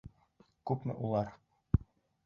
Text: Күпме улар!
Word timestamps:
Күпме 0.71 0.97
улар! 1.09 1.31